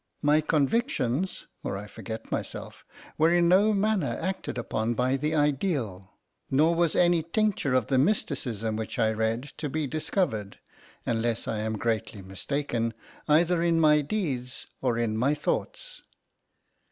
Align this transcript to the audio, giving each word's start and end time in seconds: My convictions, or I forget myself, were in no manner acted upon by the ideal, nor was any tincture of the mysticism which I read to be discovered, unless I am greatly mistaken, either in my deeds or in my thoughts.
My 0.23 0.41
convictions, 0.41 1.45
or 1.61 1.77
I 1.77 1.85
forget 1.85 2.31
myself, 2.31 2.83
were 3.19 3.31
in 3.31 3.47
no 3.47 3.71
manner 3.71 4.17
acted 4.19 4.57
upon 4.57 4.95
by 4.95 5.15
the 5.15 5.35
ideal, 5.35 6.09
nor 6.49 6.73
was 6.73 6.95
any 6.95 7.21
tincture 7.21 7.75
of 7.75 7.85
the 7.85 7.99
mysticism 7.99 8.77
which 8.77 8.97
I 8.97 9.11
read 9.11 9.43
to 9.59 9.69
be 9.69 9.85
discovered, 9.85 10.57
unless 11.05 11.47
I 11.47 11.59
am 11.59 11.77
greatly 11.77 12.23
mistaken, 12.23 12.95
either 13.27 13.61
in 13.61 13.79
my 13.79 14.01
deeds 14.01 14.65
or 14.81 14.97
in 14.97 15.15
my 15.17 15.35
thoughts. 15.35 16.01